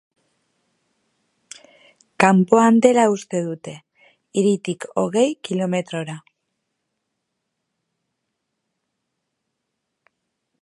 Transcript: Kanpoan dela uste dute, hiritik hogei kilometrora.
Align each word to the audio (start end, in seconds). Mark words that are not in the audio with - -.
Kanpoan 2.23 2.79
dela 2.85 3.03
uste 3.17 3.41
dute, 3.49 3.73
hiritik 4.41 4.87
hogei 5.03 5.27
kilometrora. 5.49 6.17